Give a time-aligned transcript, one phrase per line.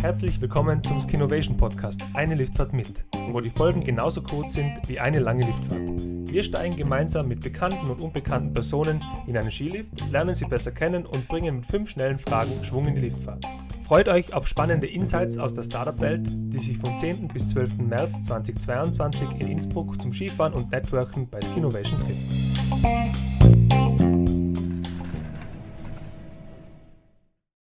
[0.00, 4.98] Herzlich willkommen zum Skinovation Podcast Eine Liftfahrt mit, wo die Folgen genauso kurz sind wie
[4.98, 5.80] eine lange Liftfahrt.
[6.32, 11.04] Wir steigen gemeinsam mit bekannten und unbekannten Personen in einen Skilift, lernen sie besser kennen
[11.04, 13.44] und bringen mit fünf schnellen Fragen Schwung in die Liftfahrt.
[13.84, 17.28] Freut euch auf spannende Insights aus der Startup-Welt, die sich vom 10.
[17.28, 17.78] bis 12.
[17.78, 23.01] März 2022 in Innsbruck zum Skifahren und Networken bei Skinovation trifft.